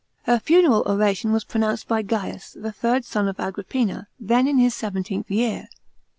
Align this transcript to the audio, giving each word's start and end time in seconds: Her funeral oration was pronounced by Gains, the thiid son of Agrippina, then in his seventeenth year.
Her 0.23 0.39
funeral 0.39 0.81
oration 0.87 1.31
was 1.31 1.43
pronounced 1.43 1.87
by 1.87 2.01
Gains, 2.01 2.53
the 2.53 2.71
thiid 2.73 3.05
son 3.05 3.27
of 3.27 3.39
Agrippina, 3.39 4.07
then 4.19 4.47
in 4.47 4.57
his 4.57 4.73
seventeenth 4.73 5.29
year. 5.29 5.67